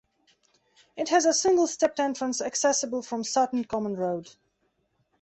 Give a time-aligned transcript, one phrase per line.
[0.97, 4.31] It has a single stepped entrance accessible from Sutton Common Road.